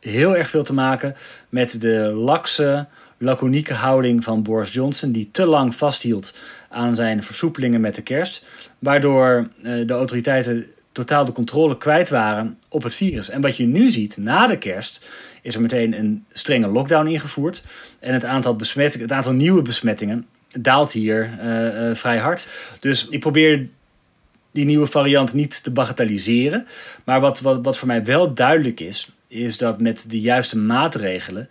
heel 0.00 0.36
erg 0.36 0.48
veel 0.48 0.62
te 0.62 0.74
maken 0.74 1.16
met 1.48 1.80
de 1.80 2.12
lakse, 2.14 2.86
laconieke 3.18 3.74
houding 3.74 4.24
van 4.24 4.42
Boris 4.42 4.72
Johnson, 4.72 5.12
die 5.12 5.28
te 5.32 5.46
lang 5.46 5.74
vasthield 5.74 6.36
aan 6.68 6.94
zijn 6.94 7.22
versoepelingen 7.22 7.80
met 7.80 7.94
de 7.94 8.02
kerst, 8.02 8.44
waardoor 8.78 9.48
eh, 9.62 9.86
de 9.86 9.92
autoriteiten 9.92 10.66
totaal 10.92 11.24
de 11.24 11.32
controle 11.32 11.78
kwijt 11.78 12.08
waren 12.08 12.58
op 12.68 12.82
het 12.82 12.94
virus. 12.94 13.30
En 13.30 13.40
wat 13.40 13.56
je 13.56 13.66
nu 13.66 13.90
ziet 13.90 14.16
na 14.16 14.46
de 14.46 14.58
kerst, 14.58 15.04
is 15.42 15.54
er 15.54 15.60
meteen 15.60 15.98
een 15.98 16.24
strenge 16.32 16.66
lockdown 16.66 17.06
ingevoerd. 17.06 17.64
En 18.00 18.12
het 18.12 18.24
aantal, 18.24 18.56
besmettingen, 18.56 19.06
het 19.06 19.16
aantal 19.16 19.32
nieuwe 19.32 19.62
besmettingen 19.62 20.26
daalt 20.58 20.92
hier 20.92 21.30
uh, 21.42 21.88
uh, 21.88 21.94
vrij 21.94 22.18
hard. 22.18 22.48
Dus 22.80 23.08
ik 23.08 23.20
probeer 23.20 23.68
die 24.58 24.66
nieuwe 24.66 24.86
variant 24.86 25.34
niet 25.34 25.62
te 25.62 25.70
bagatelliseren. 25.70 26.66
Maar 27.04 27.20
wat, 27.20 27.40
wat, 27.40 27.58
wat 27.62 27.78
voor 27.78 27.88
mij 27.88 28.04
wel 28.04 28.34
duidelijk 28.34 28.80
is, 28.80 29.10
is 29.26 29.58
dat 29.58 29.80
met 29.80 30.10
de 30.10 30.20
juiste 30.20 30.58
maatregelen 30.58 31.48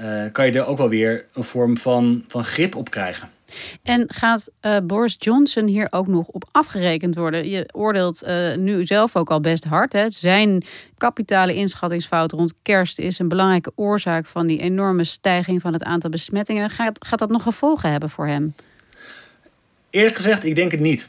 uh, 0.00 0.22
kan 0.32 0.46
je 0.46 0.52
er 0.52 0.66
ook 0.66 0.78
wel 0.78 0.88
weer 0.88 1.24
een 1.34 1.44
vorm 1.44 1.78
van, 1.78 2.24
van 2.28 2.44
grip 2.44 2.74
op 2.76 2.90
krijgen. 2.90 3.28
En 3.82 4.04
gaat 4.06 4.50
uh, 4.62 4.76
Boris 4.82 5.16
Johnson 5.18 5.66
hier 5.66 5.86
ook 5.90 6.06
nog 6.06 6.26
op 6.26 6.48
afgerekend 6.52 7.14
worden? 7.14 7.48
Je 7.48 7.68
oordeelt 7.72 8.24
uh, 8.24 8.56
nu 8.56 8.86
zelf 8.86 9.16
ook 9.16 9.30
al 9.30 9.40
best 9.40 9.64
hard. 9.64 9.92
Hè? 9.92 10.10
Zijn 10.10 10.64
kapitale 10.98 11.54
inschattingsfout 11.54 12.32
rond 12.32 12.54
kerst 12.62 12.98
is 12.98 13.18
een 13.18 13.28
belangrijke 13.28 13.72
oorzaak 13.74 14.26
van 14.26 14.46
die 14.46 14.58
enorme 14.58 15.04
stijging 15.04 15.60
van 15.60 15.72
het 15.72 15.82
aantal 15.82 16.10
besmettingen. 16.10 16.70
Gaat, 16.70 17.04
gaat 17.06 17.18
dat 17.18 17.30
nog 17.30 17.42
gevolgen 17.42 17.90
hebben 17.90 18.10
voor 18.10 18.26
hem? 18.26 18.54
Eerlijk 19.90 20.16
gezegd, 20.16 20.44
ik 20.44 20.54
denk 20.54 20.70
het 20.70 20.80
niet. 20.80 21.08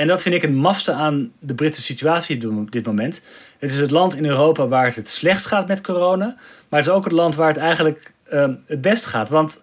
En 0.00 0.06
dat 0.06 0.22
vind 0.22 0.34
ik 0.34 0.42
het 0.42 0.52
mafste 0.52 0.92
aan 0.92 1.32
de 1.38 1.54
Britse 1.54 1.82
situatie 1.82 2.48
op 2.48 2.70
dit 2.70 2.86
moment. 2.86 3.20
Het 3.58 3.70
is 3.70 3.80
het 3.80 3.90
land 3.90 4.16
in 4.16 4.26
Europa 4.26 4.68
waar 4.68 4.84
het 4.84 4.96
het 4.96 5.08
slechtst 5.08 5.46
gaat 5.46 5.68
met 5.68 5.80
corona. 5.80 6.36
Maar 6.68 6.80
het 6.80 6.88
is 6.88 6.94
ook 6.94 7.04
het 7.04 7.12
land 7.12 7.34
waar 7.34 7.48
het 7.48 7.56
eigenlijk 7.56 8.12
uh, 8.32 8.48
het 8.66 8.80
best 8.80 9.06
gaat. 9.06 9.28
Want 9.28 9.62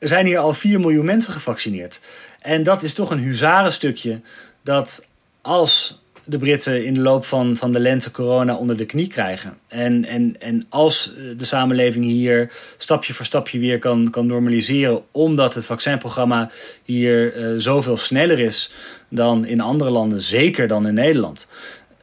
er 0.00 0.08
zijn 0.08 0.26
hier 0.26 0.38
al 0.38 0.52
4 0.52 0.80
miljoen 0.80 1.04
mensen 1.04 1.32
gevaccineerd. 1.32 2.00
En 2.40 2.62
dat 2.62 2.82
is 2.82 2.94
toch 2.94 3.10
een 3.10 3.18
huzarenstukje 3.18 4.20
dat 4.62 5.06
als 5.40 6.02
de 6.26 6.38
Britten 6.38 6.84
in 6.84 6.94
de 6.94 7.00
loop 7.00 7.24
van, 7.24 7.56
van 7.56 7.72
de 7.72 7.78
lente 7.78 8.10
corona 8.10 8.54
onder 8.54 8.76
de 8.76 8.84
knie 8.84 9.06
krijgen. 9.06 9.58
En, 9.68 10.04
en, 10.04 10.36
en 10.40 10.66
als 10.68 11.14
de 11.36 11.44
samenleving 11.44 12.04
hier 12.04 12.52
stapje 12.76 13.14
voor 13.14 13.24
stapje 13.24 13.58
weer 13.58 13.78
kan, 13.78 14.10
kan 14.10 14.26
normaliseren, 14.26 15.02
omdat 15.10 15.54
het 15.54 15.66
vaccinprogramma 15.66 16.50
hier 16.82 17.36
uh, 17.36 17.54
zoveel 17.56 17.96
sneller 17.96 18.38
is 18.38 18.72
dan 19.08 19.46
in 19.46 19.60
andere 19.60 19.90
landen, 19.90 20.20
zeker 20.20 20.68
dan 20.68 20.86
in 20.86 20.94
Nederland. 20.94 21.48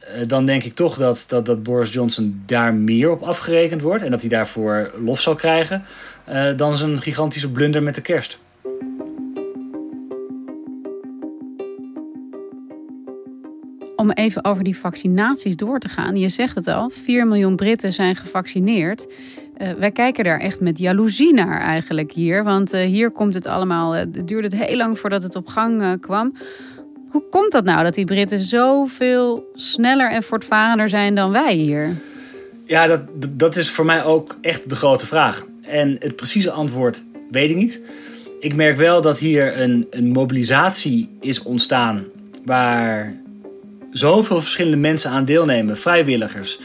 Uh, 0.00 0.28
dan 0.28 0.46
denk 0.46 0.62
ik 0.62 0.74
toch 0.74 0.96
dat, 0.96 1.24
dat, 1.28 1.46
dat 1.46 1.62
Boris 1.62 1.92
Johnson 1.92 2.42
daar 2.46 2.74
meer 2.74 3.10
op 3.10 3.22
afgerekend 3.22 3.80
wordt 3.80 4.02
en 4.02 4.10
dat 4.10 4.20
hij 4.20 4.30
daarvoor 4.30 4.92
lof 5.04 5.20
zal 5.20 5.34
krijgen 5.34 5.84
dan 6.56 6.76
zijn 6.76 7.02
gigantische 7.02 7.50
blunder 7.50 7.82
met 7.82 7.94
de 7.94 8.00
kerst. 8.00 8.38
Om 14.04 14.10
even 14.10 14.44
over 14.44 14.64
die 14.64 14.76
vaccinaties 14.76 15.56
door 15.56 15.78
te 15.78 15.88
gaan. 15.88 16.16
Je 16.16 16.28
zegt 16.28 16.54
het 16.54 16.68
al, 16.68 16.90
4 16.90 17.26
miljoen 17.26 17.56
Britten 17.56 17.92
zijn 17.92 18.16
gevaccineerd. 18.16 19.06
Uh, 19.58 19.72
wij 19.72 19.90
kijken 19.90 20.24
daar 20.24 20.40
echt 20.40 20.60
met 20.60 20.78
jaloezie 20.78 21.34
naar 21.34 21.60
eigenlijk 21.60 22.12
hier. 22.12 22.44
Want 22.44 22.74
uh, 22.74 22.80
hier 22.80 23.10
komt 23.10 23.34
het 23.34 23.46
allemaal. 23.46 23.94
Uh, 23.94 24.00
het 24.00 24.28
duurde 24.28 24.56
het 24.56 24.66
heel 24.66 24.76
lang 24.76 24.98
voordat 24.98 25.22
het 25.22 25.36
op 25.36 25.46
gang 25.46 26.00
kwam. 26.00 26.34
Hoe 27.08 27.22
komt 27.30 27.52
dat 27.52 27.64
nou 27.64 27.84
dat 27.84 27.94
die 27.94 28.04
Britten 28.04 28.38
zoveel 28.38 29.50
sneller 29.54 30.10
en 30.10 30.22
voortvarender 30.22 30.88
zijn 30.88 31.14
dan 31.14 31.30
wij 31.30 31.54
hier? 31.54 31.96
Ja, 32.64 32.86
dat, 32.86 33.00
dat 33.30 33.56
is 33.56 33.70
voor 33.70 33.84
mij 33.84 34.04
ook 34.04 34.36
echt 34.40 34.68
de 34.68 34.76
grote 34.76 35.06
vraag. 35.06 35.46
En 35.62 35.96
het 35.98 36.16
precieze 36.16 36.50
antwoord 36.50 37.04
weet 37.30 37.50
ik 37.50 37.56
niet. 37.56 37.82
Ik 38.40 38.54
merk 38.54 38.76
wel 38.76 39.00
dat 39.00 39.18
hier 39.18 39.60
een, 39.60 39.86
een 39.90 40.10
mobilisatie 40.10 41.10
is 41.20 41.42
ontstaan 41.42 42.04
waar 42.44 43.22
zoveel 43.94 44.40
verschillende 44.40 44.76
mensen 44.76 45.10
aan 45.10 45.24
deelnemen, 45.24 45.76
vrijwilligers. 45.76 46.58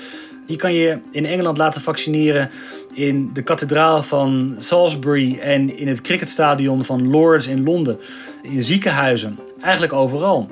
Die 0.45 0.57
kan 0.57 0.73
je 0.73 0.99
in 1.11 1.25
Engeland 1.25 1.57
laten 1.57 1.81
vaccineren 1.81 2.49
in 2.93 3.29
de 3.33 3.41
kathedraal 3.41 4.03
van 4.03 4.55
Salisbury 4.59 5.39
en 5.39 5.77
in 5.77 5.87
het 5.87 6.01
cricketstadion 6.01 6.85
van 6.85 7.07
Lords 7.07 7.47
in 7.47 7.63
Londen. 7.63 7.99
In 8.41 8.61
ziekenhuizen, 8.61 9.39
eigenlijk 9.61 9.93
overal. 9.93 10.49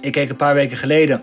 Ik 0.00 0.12
keek 0.12 0.30
een 0.30 0.36
paar 0.36 0.54
weken 0.54 0.76
geleden 0.76 1.22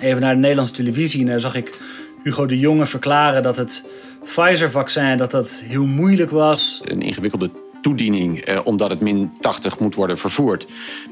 even 0.00 0.20
naar 0.20 0.34
de 0.34 0.40
Nederlandse 0.40 0.74
televisie 0.74 1.20
en 1.20 1.26
daar 1.26 1.40
zag 1.40 1.54
ik 1.54 1.78
Hugo 2.22 2.46
de 2.46 2.58
Jonge 2.58 2.86
verklaren 2.86 3.42
dat 3.42 3.56
het 3.56 3.86
Pfizer-vaccin 4.24 5.16
dat 5.16 5.30
dat 5.30 5.62
heel 5.64 5.86
moeilijk 5.86 6.30
was. 6.30 6.80
Een 6.84 7.02
ingewikkelde 7.02 7.50
toediening 7.84 8.40
eh, 8.40 8.60
omdat 8.64 8.90
het 8.90 9.00
min 9.00 9.32
80 9.40 9.78
moet 9.78 9.94
worden 9.94 10.18
vervoerd. 10.18 10.66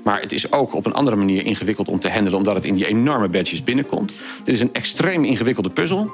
Maar 0.05 0.21
het 0.21 0.33
is 0.33 0.53
ook 0.53 0.75
op 0.75 0.87
een 0.87 0.93
andere 0.93 1.17
manier 1.17 1.45
ingewikkeld 1.45 1.89
om 1.89 2.01
te 2.01 2.11
handelen 2.11 2.39
omdat 2.39 2.55
het 2.55 2.65
in 2.65 2.75
die 2.75 2.87
enorme 2.87 3.29
badges 3.29 3.63
binnenkomt. 3.63 4.13
Dit 4.45 4.55
is 4.55 4.61
een 4.61 4.73
extreem 4.73 5.25
ingewikkelde 5.25 5.71
puzzel. 5.71 6.11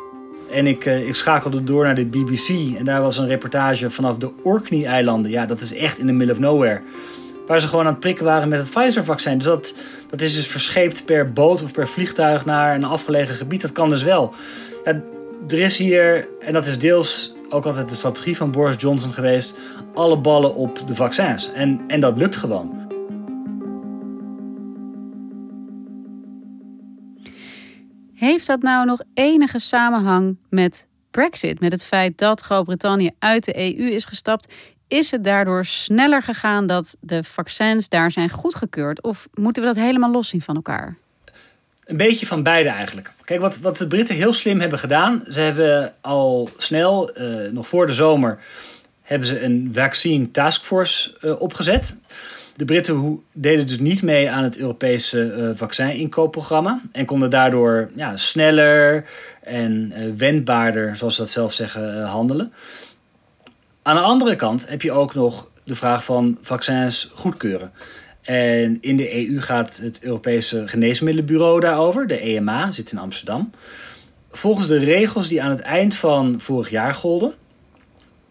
En 0.50 0.66
ik, 0.66 0.84
uh, 0.84 1.06
ik 1.06 1.14
schakelde 1.14 1.64
door 1.64 1.84
naar 1.84 1.94
de 1.94 2.06
BBC 2.06 2.76
en 2.78 2.84
daar 2.84 3.02
was 3.02 3.18
een 3.18 3.26
reportage 3.26 3.90
vanaf 3.90 4.16
de 4.16 4.30
Orkney-eilanden. 4.42 5.30
Ja, 5.30 5.46
dat 5.46 5.60
is 5.60 5.74
echt 5.74 5.98
in 5.98 6.06
the 6.06 6.12
middle 6.12 6.34
of 6.34 6.40
nowhere. 6.40 6.80
Waar 7.46 7.60
ze 7.60 7.68
gewoon 7.68 7.84
aan 7.84 7.90
het 7.90 8.00
prikken 8.00 8.24
waren 8.24 8.48
met 8.48 8.58
het 8.58 8.70
Pfizer-vaccin. 8.70 9.34
Dus 9.34 9.46
dat, 9.46 9.74
dat 10.10 10.20
is 10.20 10.34
dus 10.34 10.46
verscheept 10.46 11.04
per 11.04 11.32
boot 11.32 11.62
of 11.62 11.72
per 11.72 11.88
vliegtuig 11.88 12.44
naar 12.44 12.74
een 12.74 12.84
afgelegen 12.84 13.34
gebied. 13.34 13.62
Dat 13.62 13.72
kan 13.72 13.88
dus 13.88 14.02
wel. 14.02 14.34
Er 15.48 15.58
is 15.58 15.78
hier, 15.78 16.28
en 16.40 16.52
dat 16.52 16.66
is 16.66 16.78
deels 16.78 17.36
ook 17.49 17.64
altijd 17.64 17.88
de 17.88 17.95
strategie 17.95 18.37
van 18.37 18.50
Boris 18.50 18.76
Johnson 18.78 19.12
geweest, 19.12 19.55
alle 19.95 20.19
ballen 20.19 20.55
op 20.55 20.87
de 20.87 20.95
vaccins. 20.95 21.52
En, 21.52 21.81
en 21.87 22.00
dat 22.00 22.17
lukt 22.17 22.37
gewoon. 22.37 22.87
Heeft 28.14 28.47
dat 28.47 28.62
nou 28.62 28.87
nog 28.87 29.00
enige 29.14 29.59
samenhang 29.59 30.37
met 30.49 30.87
Brexit? 31.11 31.61
Met 31.61 31.73
het 31.73 31.85
feit 31.85 32.19
dat 32.19 32.40
Groot-Brittannië 32.40 33.11
uit 33.19 33.45
de 33.45 33.57
EU 33.57 33.90
is 33.90 34.05
gestapt? 34.05 34.52
Is 34.88 35.11
het 35.11 35.25
daardoor 35.25 35.64
sneller 35.64 36.23
gegaan 36.23 36.67
dat 36.67 36.97
de 37.00 37.25
vaccins 37.25 37.88
daar 37.88 38.11
zijn 38.11 38.31
goedgekeurd? 38.31 39.02
Of 39.02 39.28
moeten 39.35 39.62
we 39.62 39.69
dat 39.69 39.76
helemaal 39.76 40.11
los 40.11 40.28
zien 40.28 40.40
van 40.40 40.55
elkaar? 40.55 40.97
Een 41.88 41.97
beetje 41.97 42.26
van 42.26 42.42
beide 42.42 42.68
eigenlijk. 42.68 43.11
Kijk, 43.25 43.40
wat, 43.40 43.59
wat 43.59 43.78
de 43.78 43.87
Britten 43.87 44.14
heel 44.14 44.33
slim 44.33 44.61
hebben 44.61 44.78
gedaan. 44.78 45.25
Ze 45.28 45.40
hebben 45.40 45.92
al 46.00 46.50
snel, 46.57 47.21
uh, 47.21 47.50
nog 47.50 47.68
voor 47.68 47.87
de 47.87 47.92
zomer, 47.92 48.38
hebben 49.02 49.28
ze 49.28 49.42
een 49.42 49.71
vaccine 49.73 50.30
taskforce 50.30 51.16
uh, 51.21 51.40
opgezet. 51.40 51.99
De 52.57 52.64
Britten 52.64 53.23
deden 53.33 53.66
dus 53.66 53.78
niet 53.78 54.02
mee 54.02 54.30
aan 54.30 54.42
het 54.42 54.59
Europese 54.59 55.35
uh, 55.37 55.50
vaccininkoopprogramma. 55.54 56.80
En 56.92 57.04
konden 57.04 57.30
daardoor 57.30 57.90
ja, 57.95 58.16
sneller 58.16 59.04
en 59.42 59.92
wendbaarder, 60.16 60.97
zoals 60.97 61.14
ze 61.14 61.21
dat 61.21 61.30
zelf 61.30 61.52
zeggen, 61.52 62.02
handelen. 62.02 62.52
Aan 63.83 63.97
de 63.97 64.02
andere 64.02 64.37
kant 64.37 64.68
heb 64.68 64.83
je 64.83 64.92
ook 64.92 65.14
nog 65.14 65.50
de 65.64 65.75
vraag 65.75 66.04
van 66.04 66.38
vaccins 66.42 67.11
goedkeuren. 67.14 67.73
En 68.28 68.78
in 68.80 68.97
de 68.97 69.28
EU 69.28 69.40
gaat 69.40 69.76
het 69.76 70.00
Europese 70.02 70.68
Geneesmiddelenbureau 70.68 71.61
daarover, 71.61 72.06
de 72.06 72.20
EMA, 72.20 72.73
zit 72.73 72.92
in 72.92 72.99
Amsterdam. 72.99 73.50
Volgens 74.30 74.66
de 74.66 74.78
regels 74.78 75.28
die 75.28 75.42
aan 75.42 75.50
het 75.50 75.61
eind 75.61 75.94
van 75.94 76.40
vorig 76.40 76.70
jaar 76.70 76.94
golden, 76.94 77.32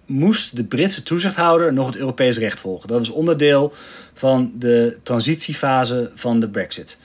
moest 0.06 0.56
de 0.56 0.63
Britse 0.63 1.04
toezichthouder 1.04 1.74
nog 1.74 1.88
het 1.88 1.96
Europees 1.96 2.38
recht 2.38 2.60
volgen. 2.60 2.88
Dat 2.88 2.98
was 2.98 3.10
onderdeel 3.10 3.74
van 4.13 4.51
de 4.56 4.98
transitiefase 5.04 6.12
van 6.16 6.39
de 6.39 6.50
Brexit. 6.50 6.98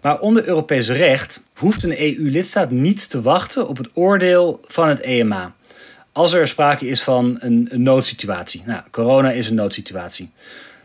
Maar 0.00 0.20
onder 0.20 0.46
Europees 0.46 0.88
recht 0.88 1.44
hoeft 1.54 1.82
een 1.82 2.00
EU-lidstaat 2.00 2.70
niet 2.70 3.10
te 3.10 3.22
wachten 3.22 3.68
op 3.68 3.76
het 3.76 3.88
oordeel 3.92 4.60
van 4.64 4.88
het 4.88 5.00
EMA. 5.00 5.54
Als 6.12 6.32
er 6.32 6.46
sprake 6.46 6.86
is 6.86 7.02
van 7.02 7.36
een, 7.40 7.68
een 7.70 7.82
noodsituatie. 7.82 8.62
Nou, 8.66 8.82
corona 8.90 9.30
is 9.30 9.48
een 9.48 9.54
noodsituatie. 9.54 10.30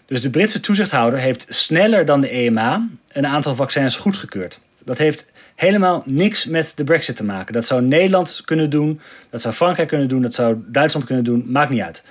Dus 0.09 0.21
de 0.21 0.29
Britse 0.29 0.59
toezichthouder 0.59 1.19
heeft 1.19 1.45
sneller 1.49 2.05
dan 2.05 2.21
de 2.21 2.29
EMA 2.29 2.87
een 3.07 3.27
aantal 3.27 3.55
vaccins 3.55 3.97
goedgekeurd. 3.97 4.61
Dat 4.85 4.97
heeft 4.97 5.31
helemaal 5.55 6.03
niks 6.05 6.45
met 6.45 6.73
de 6.75 6.83
Brexit 6.83 7.15
te 7.15 7.23
maken. 7.23 7.53
Dat 7.53 7.65
zou 7.65 7.81
Nederland 7.81 8.41
kunnen 8.45 8.69
doen, 8.69 9.01
dat 9.29 9.41
zou 9.41 9.53
Frankrijk 9.53 9.87
kunnen 9.87 10.07
doen, 10.07 10.21
dat 10.21 10.33
zou 10.33 10.57
Duitsland 10.67 11.05
kunnen 11.05 11.23
doen, 11.23 11.43
maakt 11.47 11.69
niet 11.69 11.81
uit. 11.81 12.03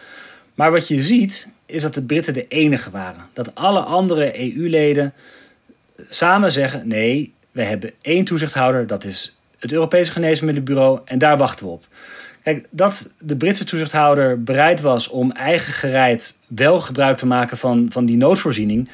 Maar 0.54 0.70
wat 0.70 0.88
je 0.88 1.00
ziet 1.00 1.52
is 1.66 1.82
dat 1.82 1.94
de 1.94 2.02
Britten 2.02 2.34
de 2.34 2.48
enige 2.48 2.90
waren. 2.90 3.24
Dat 3.32 3.54
alle 3.54 3.80
andere 3.80 4.40
EU-leden 4.40 5.12
samen 6.08 6.52
zeggen: 6.52 6.88
nee, 6.88 7.34
we 7.52 7.62
hebben 7.62 7.92
één 8.00 8.24
toezichthouder, 8.24 8.86
dat 8.86 9.04
is 9.04 9.36
het 9.58 9.72
Europese 9.72 10.12
Geneesmiddelenbureau, 10.12 11.00
en 11.04 11.18
daar 11.18 11.36
wachten 11.36 11.66
we 11.66 11.72
op. 11.72 11.86
Dat 12.70 13.12
de 13.18 13.36
Britse 13.36 13.64
toezichthouder 13.64 14.42
bereid 14.42 14.80
was 14.80 15.08
om 15.08 15.32
eigen 15.32 15.72
gereid 15.72 16.38
wel 16.46 16.80
gebruik 16.80 17.16
te 17.16 17.26
maken 17.26 17.56
van, 17.56 17.86
van 17.90 18.04
die 18.04 18.16
noodvoorziening, 18.16 18.90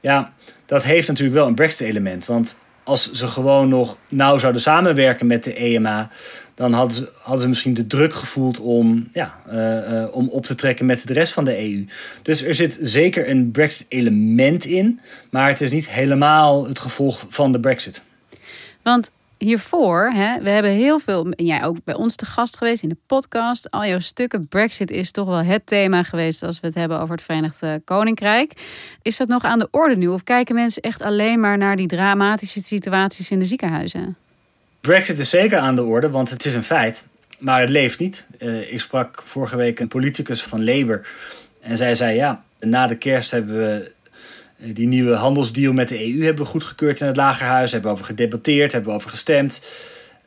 ja, 0.00 0.32
dat 0.66 0.84
heeft 0.84 1.08
natuurlijk 1.08 1.36
wel 1.36 1.46
een 1.46 1.54
Brexit-element. 1.54 2.26
Want 2.26 2.58
als 2.84 3.12
ze 3.12 3.28
gewoon 3.28 3.68
nog 3.68 3.98
nauw 4.08 4.38
zouden 4.38 4.62
samenwerken 4.62 5.26
met 5.26 5.44
de 5.44 5.54
EMA, 5.54 6.10
dan 6.54 6.72
hadden 6.72 6.96
ze, 6.96 7.10
hadden 7.20 7.42
ze 7.42 7.48
misschien 7.48 7.74
de 7.74 7.86
druk 7.86 8.14
gevoeld 8.14 8.60
om, 8.60 9.08
ja, 9.12 9.34
uh, 9.48 9.92
uh, 9.92 10.14
om 10.14 10.28
op 10.28 10.44
te 10.46 10.54
trekken 10.54 10.86
met 10.86 11.06
de 11.06 11.12
rest 11.12 11.32
van 11.32 11.44
de 11.44 11.58
EU. 11.58 11.86
Dus 12.22 12.42
er 12.42 12.54
zit 12.54 12.78
zeker 12.80 13.28
een 13.28 13.50
Brexit-element 13.50 14.64
in, 14.64 15.00
maar 15.30 15.48
het 15.48 15.60
is 15.60 15.70
niet 15.70 15.88
helemaal 15.88 16.66
het 16.68 16.78
gevolg 16.78 17.26
van 17.28 17.52
de 17.52 17.60
Brexit. 17.60 18.04
Want 18.82 19.10
hiervoor, 19.44 20.10
hè, 20.14 20.40
we 20.40 20.50
hebben 20.50 20.70
heel 20.70 20.98
veel, 20.98 21.32
jij 21.36 21.64
ook 21.64 21.76
bij 21.84 21.94
ons 21.94 22.16
te 22.16 22.24
gast 22.24 22.56
geweest 22.56 22.82
in 22.82 22.88
de 22.88 22.96
podcast. 23.06 23.70
Al 23.70 23.86
jouw 23.86 23.98
stukken, 23.98 24.48
Brexit 24.48 24.90
is 24.90 25.10
toch 25.10 25.26
wel 25.26 25.42
het 25.42 25.66
thema 25.66 26.02
geweest 26.02 26.42
als 26.42 26.60
we 26.60 26.66
het 26.66 26.76
hebben 26.76 27.00
over 27.00 27.14
het 27.14 27.24
Verenigd 27.24 27.62
Koninkrijk. 27.84 28.52
Is 29.02 29.16
dat 29.16 29.28
nog 29.28 29.44
aan 29.44 29.58
de 29.58 29.68
orde 29.70 29.96
nu? 29.96 30.06
Of 30.06 30.24
kijken 30.24 30.54
mensen 30.54 30.82
echt 30.82 31.02
alleen 31.02 31.40
maar 31.40 31.58
naar 31.58 31.76
die 31.76 31.86
dramatische 31.86 32.62
situaties 32.64 33.30
in 33.30 33.38
de 33.38 33.44
ziekenhuizen? 33.44 34.16
Brexit 34.80 35.18
is 35.18 35.30
zeker 35.30 35.58
aan 35.58 35.76
de 35.76 35.82
orde, 35.82 36.10
want 36.10 36.30
het 36.30 36.44
is 36.44 36.54
een 36.54 36.64
feit. 36.64 37.06
Maar 37.38 37.60
het 37.60 37.70
leeft 37.70 37.98
niet. 37.98 38.26
Uh, 38.38 38.72
ik 38.72 38.80
sprak 38.80 39.22
vorige 39.24 39.56
week 39.56 39.80
een 39.80 39.88
politicus 39.88 40.42
van 40.42 40.64
Labour. 40.64 41.06
En 41.60 41.76
zij 41.76 41.94
zei: 41.94 42.16
Ja, 42.16 42.42
na 42.60 42.86
de 42.86 42.96
kerst 42.96 43.30
hebben 43.30 43.56
we 43.56 43.92
die 44.72 44.86
nieuwe 44.86 45.14
handelsdeal 45.14 45.72
met 45.72 45.88
de 45.88 46.14
EU 46.14 46.24
hebben 46.24 46.44
we 46.44 46.50
goedgekeurd 46.50 47.00
in 47.00 47.06
het 47.06 47.16
Lagerhuis. 47.16 47.72
Hebben 47.72 47.90
we 47.90 47.96
over 47.96 48.08
gedebatteerd, 48.08 48.72
hebben 48.72 48.90
we 48.90 48.96
over 48.96 49.10
gestemd. 49.10 49.64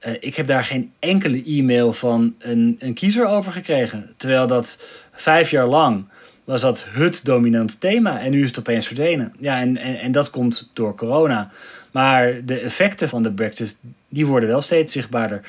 Uh, 0.07 0.13
ik 0.19 0.35
heb 0.35 0.47
daar 0.47 0.63
geen 0.63 0.91
enkele 0.99 1.43
e-mail 1.43 1.93
van 1.93 2.35
een, 2.39 2.75
een 2.79 2.93
kiezer 2.93 3.25
over 3.25 3.51
gekregen. 3.51 4.13
Terwijl 4.17 4.47
dat 4.47 4.83
vijf 5.11 5.49
jaar 5.49 5.67
lang 5.67 6.05
was 6.43 6.61
dat 6.61 6.85
het 6.89 7.25
dominante 7.25 7.77
thema. 7.77 8.19
En 8.19 8.31
nu 8.31 8.41
is 8.41 8.47
het 8.47 8.59
opeens 8.59 8.87
verdwenen. 8.87 9.33
Ja, 9.39 9.59
en, 9.59 9.77
en, 9.77 9.99
en 9.99 10.11
dat 10.11 10.29
komt 10.29 10.71
door 10.73 10.95
corona. 10.95 11.49
Maar 11.91 12.45
de 12.45 12.59
effecten 12.59 13.09
van 13.09 13.23
de 13.23 13.31
Brexit 13.31 13.79
die 14.09 14.25
worden 14.25 14.49
wel 14.49 14.61
steeds 14.61 14.93
zichtbaarder. 14.93 15.41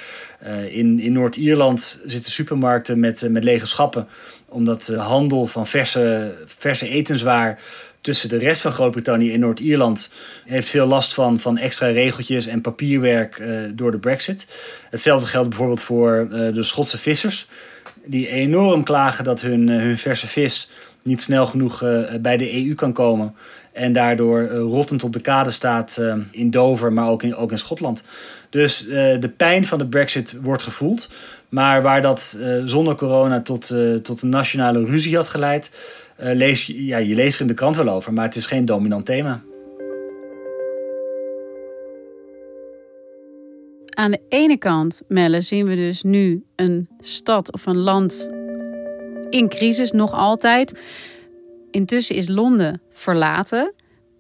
Uh, 0.46 0.76
in 0.76 1.00
in 1.00 1.12
Noord-Ierland 1.12 2.00
zitten 2.06 2.32
supermarkten 2.32 3.00
met, 3.00 3.28
met 3.30 3.44
lege 3.44 3.66
schappen. 3.66 4.08
Omdat 4.48 4.84
de 4.84 4.96
handel 4.96 5.46
van 5.46 5.66
verse, 5.66 6.34
verse 6.46 6.88
etenswaar 6.88 7.58
tussen 8.00 8.28
de 8.28 8.38
rest 8.38 8.60
van 8.60 8.72
Groot-Brittannië 8.72 9.32
en 9.32 9.40
Noord-Ierland 9.40 10.12
heeft 10.44 10.68
veel 10.68 10.86
last 10.86 11.14
van, 11.14 11.40
van 11.40 11.58
extra 11.58 11.88
regeltjes 11.88 12.46
en 12.46 12.60
papierwerk 12.60 13.38
uh, 13.38 13.70
door 13.74 13.90
de 13.90 13.98
Brexit. 13.98 14.46
Hetzelfde 14.90 15.26
geldt 15.26 15.48
bijvoorbeeld 15.48 15.80
voor 15.80 16.28
de 16.30 16.62
Schotse 16.62 16.98
vissers. 16.98 17.46
Die 18.04 18.28
enorm 18.28 18.84
klagen 18.84 19.24
dat 19.24 19.40
hun, 19.40 19.68
hun 19.68 19.98
verse 19.98 20.26
vis 20.26 20.68
niet 21.02 21.22
snel 21.22 21.46
genoeg 21.46 21.78
bij 22.20 22.36
de 22.36 22.66
EU 22.66 22.74
kan 22.74 22.92
komen. 22.92 23.34
En 23.72 23.92
daardoor 23.92 24.46
rottend 24.48 25.04
op 25.04 25.12
de 25.12 25.20
kade 25.20 25.50
staat 25.50 26.02
in 26.30 26.50
Dover, 26.50 26.92
maar 26.92 27.08
ook 27.08 27.22
in, 27.22 27.34
ook 27.34 27.50
in 27.50 27.58
Schotland. 27.58 28.02
Dus 28.50 28.86
de 29.20 29.32
pijn 29.36 29.64
van 29.64 29.78
de 29.78 29.86
Brexit 29.86 30.40
wordt 30.42 30.62
gevoeld. 30.62 31.10
Maar 31.48 31.82
waar 31.82 32.02
dat 32.02 32.38
zonder 32.64 32.94
corona 32.94 33.40
tot, 33.42 33.74
tot 34.02 34.22
een 34.22 34.28
nationale 34.28 34.84
ruzie 34.84 35.16
had 35.16 35.28
geleid, 35.28 35.70
lees, 36.16 36.66
ja, 36.66 36.96
je 36.96 37.14
leest 37.14 37.34
er 37.34 37.40
in 37.40 37.46
de 37.46 37.54
krant 37.54 37.76
wel 37.76 37.88
over, 37.88 38.12
maar 38.12 38.24
het 38.24 38.36
is 38.36 38.46
geen 38.46 38.64
dominant 38.64 39.06
thema. 39.06 39.42
Aan 43.88 44.10
de 44.10 44.20
ene 44.28 44.58
kant, 44.58 45.02
Melle, 45.08 45.40
zien 45.40 45.66
we 45.66 45.74
dus 45.74 46.02
nu 46.02 46.44
een 46.56 46.88
stad 47.00 47.52
of 47.52 47.66
een 47.66 47.78
land 47.78 48.30
in 49.30 49.48
crisis 49.48 49.92
nog 49.92 50.12
altijd. 50.12 50.80
Intussen 51.70 52.16
is 52.16 52.28
Londen 52.28 52.80
verlaten. 52.90 53.74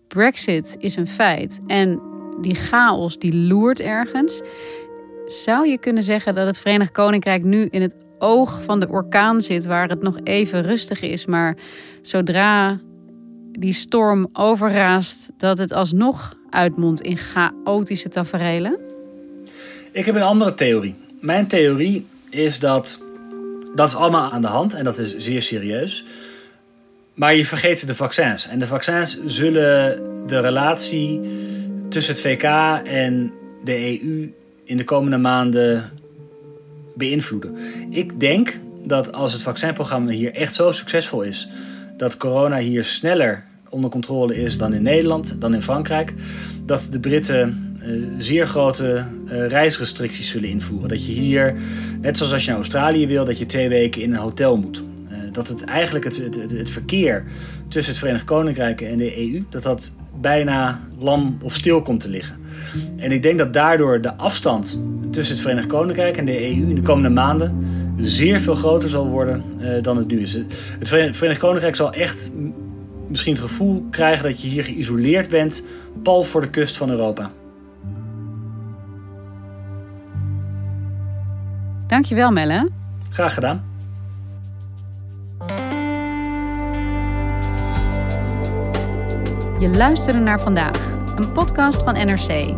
Brexit 0.08 0.76
is 0.78 0.96
een 0.96 1.06
feit. 1.06 1.60
En 1.66 2.00
die 2.40 2.54
chaos 2.54 3.18
die 3.18 3.36
loert 3.36 3.80
ergens. 3.80 4.42
Zou 5.26 5.68
je 5.68 5.78
kunnen 5.78 6.02
zeggen 6.02 6.34
dat 6.34 6.46
het 6.46 6.58
Verenigd 6.58 6.92
Koninkrijk 6.92 7.42
nu 7.42 7.66
in 7.70 7.82
het 7.82 7.94
oog 8.18 8.62
van 8.62 8.80
de 8.80 8.88
orkaan 8.88 9.40
zit, 9.40 9.66
waar 9.66 9.88
het 9.88 10.02
nog 10.02 10.18
even 10.24 10.62
rustig 10.62 11.02
is, 11.02 11.26
maar 11.26 11.56
zodra 12.02 12.80
die 13.52 13.72
storm 13.72 14.28
overraast, 14.32 15.30
dat 15.36 15.58
het 15.58 15.72
alsnog 15.72 16.36
uitmondt 16.50 17.00
in 17.00 17.16
chaotische 17.16 18.08
taferelen? 18.08 18.78
Ik 19.92 20.04
heb 20.04 20.14
een 20.14 20.22
andere 20.22 20.54
theorie. 20.54 20.94
Mijn 21.20 21.46
theorie 21.46 22.06
is 22.30 22.58
dat 22.58 23.04
dat 23.74 23.88
is 23.88 23.94
allemaal 23.94 24.30
aan 24.30 24.40
de 24.40 24.46
hand 24.46 24.74
en 24.74 24.84
dat 24.84 24.98
is 24.98 25.16
zeer 25.16 25.42
serieus. 25.42 26.04
Maar 27.14 27.34
je 27.34 27.46
vergeet 27.46 27.86
de 27.86 27.94
vaccins. 27.94 28.48
En 28.48 28.58
de 28.58 28.66
vaccins 28.66 29.24
zullen 29.24 30.02
de 30.26 30.40
relatie 30.40 31.20
tussen 31.88 32.12
het 32.12 32.22
VK 32.22 32.42
en 32.86 33.32
de 33.64 34.00
EU 34.02 34.32
in 34.64 34.76
de 34.76 34.84
komende 34.84 35.16
maanden 35.16 35.90
beïnvloeden. 36.94 37.56
Ik 37.90 38.20
denk 38.20 38.58
dat 38.84 39.12
als 39.12 39.32
het 39.32 39.42
vaccinprogramma 39.42 40.10
hier 40.10 40.34
echt 40.34 40.54
zo 40.54 40.72
succesvol 40.72 41.22
is, 41.22 41.48
dat 41.96 42.16
corona 42.16 42.58
hier 42.58 42.84
sneller 42.84 43.44
onder 43.68 43.90
controle 43.90 44.36
is 44.36 44.58
dan 44.58 44.72
in 44.72 44.82
Nederland, 44.82 45.40
dan 45.40 45.54
in 45.54 45.62
Frankrijk, 45.62 46.14
dat 46.66 46.88
de 46.90 47.00
Britten 47.00 47.67
zeer 48.18 48.46
grote 48.46 49.04
uh, 49.26 49.46
reisrestricties 49.46 50.30
zullen 50.30 50.48
invoeren. 50.48 50.88
Dat 50.88 51.06
je 51.06 51.12
hier, 51.12 51.54
net 52.00 52.16
zoals 52.16 52.32
als 52.32 52.42
je 52.42 52.48
naar 52.48 52.58
Australië 52.58 53.06
wil, 53.06 53.24
dat 53.24 53.38
je 53.38 53.46
twee 53.46 53.68
weken 53.68 54.02
in 54.02 54.12
een 54.12 54.20
hotel 54.20 54.56
moet. 54.56 54.82
Uh, 55.10 55.18
dat 55.32 55.48
het 55.48 55.64
eigenlijk 55.64 56.04
het, 56.04 56.16
het, 56.16 56.50
het, 56.50 56.70
verkeer 56.70 57.24
tussen 57.68 57.92
het 57.92 58.00
Verenigd 58.00 58.24
Koninkrijk 58.24 58.80
en 58.80 58.96
de 58.96 59.18
EU, 59.18 59.44
dat 59.50 59.62
dat 59.62 59.92
bijna 60.20 60.80
lam 60.98 61.38
of 61.42 61.54
stil 61.54 61.82
komt 61.82 62.00
te 62.00 62.08
liggen. 62.08 62.36
En 62.96 63.12
ik 63.12 63.22
denk 63.22 63.38
dat 63.38 63.52
daardoor 63.52 64.00
de 64.00 64.14
afstand 64.14 64.80
tussen 65.10 65.34
het 65.34 65.42
Verenigd 65.42 65.66
Koninkrijk 65.66 66.16
en 66.16 66.24
de 66.24 66.42
EU 66.42 66.68
in 66.68 66.74
de 66.74 66.80
komende 66.80 67.08
maanden 67.08 67.66
zeer 67.98 68.40
veel 68.40 68.54
groter 68.54 68.88
zal 68.88 69.08
worden 69.08 69.42
dan 69.82 69.96
het 69.96 70.06
nu 70.06 70.20
is. 70.20 70.32
Het 70.78 70.88
Verenigd 70.88 71.38
Koninkrijk 71.38 71.76
zal 71.76 71.92
echt 71.92 72.32
misschien 73.08 73.32
het 73.32 73.42
gevoel 73.42 73.86
krijgen 73.90 74.22
dat 74.22 74.40
je 74.40 74.48
hier 74.48 74.64
geïsoleerd 74.64 75.28
bent, 75.28 75.62
pal 76.02 76.24
voor 76.24 76.40
de 76.40 76.50
kust 76.50 76.76
van 76.76 76.90
Europa. 76.90 77.30
Dankjewel 81.88 82.30
Melle. 82.30 82.70
Graag 83.10 83.34
gedaan. 83.34 83.64
Je 89.58 89.70
luisterde 89.76 90.18
naar 90.18 90.40
vandaag, 90.40 90.92
een 91.16 91.32
podcast 91.32 91.82
van 91.82 91.94
NRC. 91.94 92.54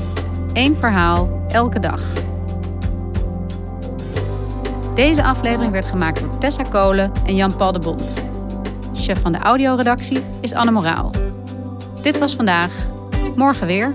Eén 0.52 0.76
verhaal, 0.76 1.42
elke 1.48 1.78
dag. 1.78 2.02
Deze 4.94 5.22
aflevering 5.22 5.72
werd 5.72 5.86
gemaakt 5.86 6.20
door 6.20 6.38
Tessa 6.38 6.62
Kolen 6.62 7.12
en 7.26 7.36
Jan-Paul 7.36 7.72
de 7.72 7.78
Bond. 7.78 8.24
Chef 8.94 9.20
van 9.20 9.32
de 9.32 9.38
audioredactie 9.38 10.20
is 10.40 10.54
Anne 10.54 10.70
Moraal. 10.70 11.10
Dit 12.02 12.18
was 12.18 12.34
vandaag. 12.34 12.70
Morgen 13.36 13.66
weer. 13.66 13.94